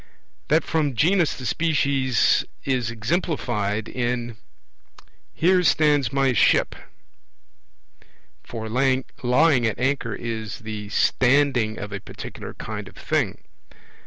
That 0.47 0.63
from 0.63 0.95
genus 0.95 1.37
to 1.37 1.45
species 1.45 2.43
is 2.63 2.89
eXemplified 2.89 3.87
in 3.87 4.35
'Here 5.31 5.61
stands 5.61 6.11
my 6.11 6.33
ship'; 6.33 6.73
for 8.43 8.67
lying 8.67 9.05
at 9.67 9.77
anchor 9.79 10.15
is 10.15 10.57
the 10.61 10.89
'standing' 10.89 11.77
of 11.77 11.91
a 11.91 11.99
particular 11.99 12.55
kind 12.55 12.87
of 12.87 12.95
thing. 12.97 13.43